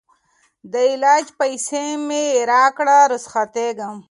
د 0.71 0.73
علاج 0.91 1.25
پیسې 1.39 1.85
مي 2.07 2.25
راکړه 2.51 2.97
رخصتېږم 3.13 3.95